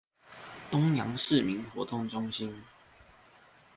[0.71, 2.63] 東陽市民活動中心